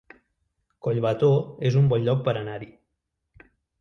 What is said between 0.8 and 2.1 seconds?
Collbató es un bon